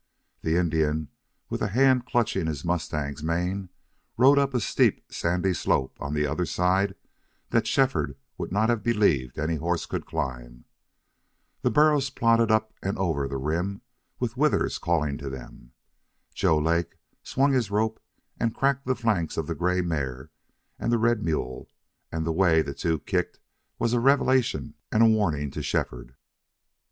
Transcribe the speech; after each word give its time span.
The 0.41 0.55
Indian, 0.55 1.09
with 1.47 1.61
a 1.61 1.67
hand 1.67 2.07
clutching 2.07 2.47
his 2.47 2.65
mustang's 2.65 3.21
mane, 3.21 3.69
rode 4.17 4.39
up 4.39 4.55
a 4.55 4.59
steep, 4.59 5.13
sandy 5.13 5.53
slope 5.53 5.95
on 6.01 6.15
the 6.15 6.25
other 6.25 6.47
side 6.47 6.95
that 7.51 7.67
Shefford 7.67 8.17
would 8.35 8.51
not 8.51 8.69
have 8.69 8.81
believed 8.81 9.37
any 9.37 9.57
horse 9.57 9.85
could 9.85 10.07
climb. 10.07 10.65
The 11.61 11.69
burros 11.69 12.09
plodded 12.09 12.49
up 12.49 12.73
and 12.81 12.97
over 12.97 13.27
the 13.27 13.37
rim, 13.37 13.81
with 14.19 14.35
Withers 14.37 14.79
calling 14.79 15.19
to 15.19 15.29
them. 15.29 15.71
Joe 16.33 16.57
Lake 16.57 16.97
swung 17.21 17.53
his 17.53 17.69
rope 17.69 17.99
and 18.39 18.55
cracked 18.55 18.87
the 18.87 18.95
flanks 18.95 19.37
of 19.37 19.45
the 19.45 19.53
gray 19.53 19.81
mare 19.81 20.31
and 20.79 20.91
the 20.91 20.97
red 20.97 21.21
mule; 21.23 21.69
and 22.11 22.25
the 22.25 22.31
way 22.31 22.63
the 22.63 22.73
two 22.73 22.97
kicked 23.01 23.37
was 23.77 23.93
a 23.93 23.99
revelation 23.99 24.73
and 24.91 25.03
a 25.03 25.07
warning 25.07 25.51
to 25.51 25.61
Shefford. 25.61 26.15